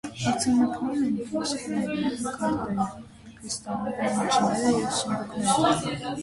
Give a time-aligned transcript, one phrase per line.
[0.19, 2.87] Մրցանակներն են՝ ոսկիները, քարտերը,
[3.37, 6.19] կրիստալները, էմոջիները և սունդուկները։